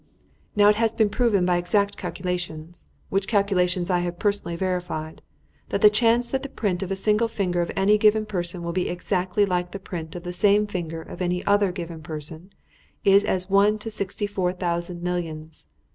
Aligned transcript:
"Now 0.55 0.67
it 0.69 0.77
has 0.77 0.95
been 0.95 1.11
proved 1.11 1.45
by 1.45 1.57
exact 1.57 1.95
calculations 1.95 2.87
which 3.09 3.27
calculations 3.27 3.91
I 3.91 3.99
have 3.99 4.17
personally 4.17 4.55
verified 4.55 5.21
that 5.69 5.81
the 5.81 5.91
chance 5.91 6.31
that 6.31 6.41
the 6.41 6.49
print 6.49 6.81
of 6.81 6.89
a 6.89 6.95
single 6.95 7.27
finger 7.27 7.61
of 7.61 7.69
any 7.75 7.99
given 7.99 8.25
person 8.25 8.63
will 8.63 8.73
be 8.73 8.89
exactly 8.89 9.45
like 9.45 9.73
the 9.73 9.77
print 9.77 10.15
of 10.15 10.23
the 10.23 10.33
same 10.33 10.65
finger 10.65 11.03
of 11.03 11.21
any 11.21 11.45
other 11.45 11.71
given 11.71 12.01
person 12.01 12.51
is 13.05 13.23
as 13.23 13.47
one 13.47 13.77
to 13.77 13.91
sixty 13.91 14.25
four 14.25 14.51
thousand 14.53 15.03
millions. 15.03 15.67